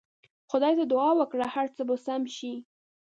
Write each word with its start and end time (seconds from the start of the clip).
خدای 0.51 0.73
ته 0.79 0.85
دعا 0.91 1.09
وکړه 1.19 1.45
هر 1.55 1.67
څه 1.75 1.81
به 1.87 1.95
سم 2.05 2.21
سي. 2.35 2.53